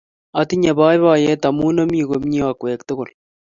[0.39, 3.09] Atinye poipoiyet amun omi komnye akwek tukul